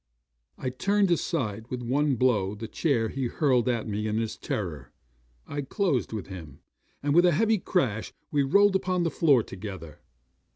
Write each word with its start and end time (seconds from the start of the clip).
'I 0.57 0.71
turned 0.71 1.11
aside 1.11 1.67
with 1.69 1.83
one 1.83 2.15
blow 2.15 2.55
the 2.55 2.67
chair 2.67 3.09
he 3.09 3.27
hurled 3.27 3.69
at 3.69 3.87
me 3.87 4.07
in 4.07 4.17
his 4.17 4.35
terror, 4.35 4.91
and 5.45 5.69
closed 5.69 6.11
with 6.11 6.25
him; 6.25 6.57
and 7.03 7.13
with 7.13 7.23
a 7.27 7.33
heavy 7.33 7.59
crash 7.59 8.11
we 8.31 8.41
rolled 8.41 8.75
upon 8.75 9.03
the 9.03 9.11
floor 9.11 9.43
together. 9.43 10.01